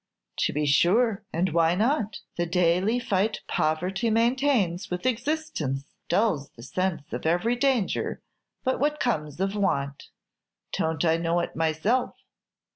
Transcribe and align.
"To 0.39 0.53
be 0.53 0.65
sure; 0.65 1.25
and 1.31 1.49
why 1.53 1.75
not? 1.75 2.21
The 2.35 2.47
daily 2.47 2.97
fight 2.99 3.41
poverty 3.47 4.09
maintains 4.09 4.89
with 4.89 5.05
existence 5.05 5.83
dulls 6.09 6.49
the 6.55 6.63
sense 6.63 7.13
of 7.13 7.27
every 7.27 7.55
danger 7.55 8.23
but 8.63 8.79
what 8.79 8.99
comes 8.99 9.39
of 9.39 9.55
want. 9.55 10.05
Don't 10.73 11.05
I 11.05 11.17
know 11.17 11.39
it 11.41 11.55
myself? 11.55 12.15